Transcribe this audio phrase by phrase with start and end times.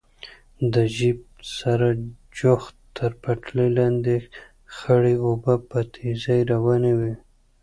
[0.71, 1.21] له جېپ
[1.57, 1.87] سره
[2.37, 4.15] جوخت تر پټلۍ لاندې
[4.75, 7.13] خړې اوبه په تېزۍ روانې وې.